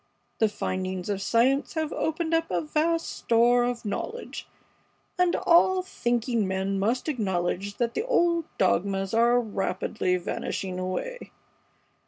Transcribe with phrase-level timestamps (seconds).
[0.39, 4.47] The findings of science have opened up a vast store of knowledge,
[5.19, 11.31] and all thinking men must acknowledge that the old dogmas are rapidly vanishing away.